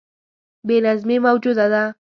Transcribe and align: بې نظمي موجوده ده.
بې 0.67 0.77
نظمي 0.85 1.17
موجوده 1.25 1.65
ده. 1.73 1.83